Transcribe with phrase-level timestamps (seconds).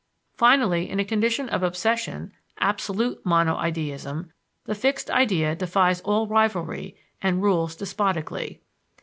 [0.33, 4.31] Finally, in a condition of obsession (absolute monoideism)
[4.65, 8.63] the fixed idea defies all rivalry and rules despotically.